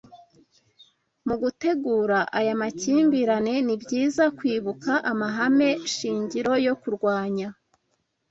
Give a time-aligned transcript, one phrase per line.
[1.27, 7.47] Mugutegura aya makimbirane, nibyiza kwibuka amahame shingiro yo kurwanya